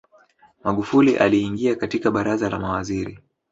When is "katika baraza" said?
1.75-2.49